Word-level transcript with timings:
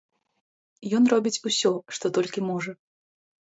Ён 0.99 1.03
робіць 1.13 1.41
усё, 1.49 1.71
што 1.97 2.05
толькі 2.17 2.45
можа. 2.49 2.71